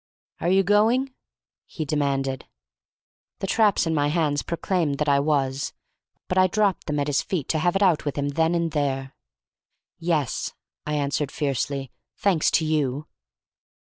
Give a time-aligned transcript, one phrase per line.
[0.39, 1.13] "Are you going?"
[1.67, 2.47] he demanded.
[3.37, 5.73] The traps in my hands proclaimed that I was,
[6.27, 8.71] but I dropped them at his feet to have it out with him then and
[8.71, 9.13] there.
[9.99, 10.55] "Yes,"
[10.87, 13.09] I answered fiercely, "thanks to you!"